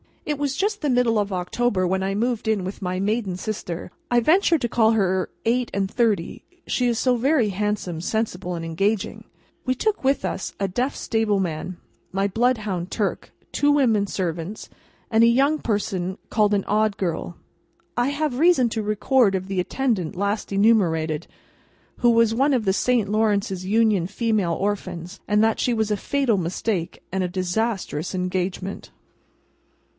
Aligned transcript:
It 0.25 0.39
was 0.39 0.55
just 0.57 0.81
the 0.81 0.89
middle 0.89 1.19
of 1.19 1.31
October 1.33 1.85
when 1.85 2.01
I 2.01 2.15
moved 2.15 2.47
in 2.47 2.63
with 2.63 2.81
my 2.81 2.99
maiden 2.99 3.37
sister 3.37 3.91
(I 4.09 4.19
venture 4.19 4.57
to 4.57 4.69
call 4.69 4.91
her 4.93 5.29
eight 5.45 5.69
and 5.73 5.91
thirty, 5.91 6.43
she 6.65 6.87
is 6.87 6.97
so 6.97 7.17
very 7.17 7.49
handsome, 7.49 8.01
sensible, 8.01 8.55
and 8.55 8.63
engaging). 8.65 9.25
We 9.65 9.75
took 9.75 10.03
with 10.03 10.23
us, 10.23 10.53
a 10.59 10.67
deaf 10.67 10.95
stable 10.95 11.39
man, 11.39 11.77
my 12.11 12.27
bloodhound 12.27 12.89
Turk, 12.89 13.31
two 13.51 13.71
women 13.71 14.07
servants, 14.07 14.69
and 15.11 15.23
a 15.23 15.27
young 15.27 15.59
person 15.59 16.17
called 16.29 16.53
an 16.55 16.65
Odd 16.65 16.97
Girl. 16.97 17.35
I 17.97 18.09
have 18.09 18.39
reason 18.39 18.69
to 18.69 18.81
record 18.81 19.35
of 19.35 19.47
the 19.47 19.59
attendant 19.59 20.15
last 20.15 20.51
enumerated, 20.51 21.27
who 21.97 22.09
was 22.09 22.33
one 22.33 22.53
of 22.53 22.65
the 22.65 22.73
Saint 22.73 23.09
Lawrence's 23.09 23.65
Union 23.65 24.07
Female 24.07 24.53
Orphans, 24.53 25.19
that 25.27 25.59
she 25.59 25.73
was 25.73 25.91
a 25.91 25.97
fatal 25.97 26.37
mistake 26.37 27.03
and 27.11 27.23
a 27.23 27.27
disastrous 27.27 28.15
engagement. 28.15 28.89